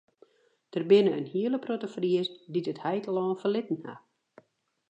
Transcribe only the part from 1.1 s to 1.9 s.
in hiele protte